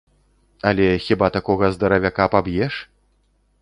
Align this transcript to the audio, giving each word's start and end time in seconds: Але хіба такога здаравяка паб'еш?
Але 0.69 0.87
хіба 1.05 1.29
такога 1.37 1.71
здаравяка 1.79 2.23
паб'еш? 2.37 2.73